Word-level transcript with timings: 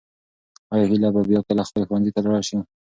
آیا 0.73 0.85
هیله 0.91 1.09
به 1.13 1.21
بیا 1.29 1.41
کله 1.47 1.61
خپل 1.69 1.81
ښوونځي 1.87 2.11
ته 2.15 2.19
لاړه 2.25 2.41
شي؟ 2.47 2.57